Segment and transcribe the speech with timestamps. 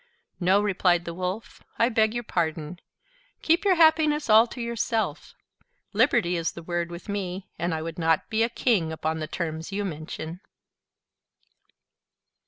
[0.39, 2.79] "No," replied the Wolf, "I beg your pardon:
[3.43, 5.35] keep your happiness all to yourself.
[5.93, 9.27] Liberty is the word with me; and I would not be a king upon the
[9.27, 10.39] terms you mention."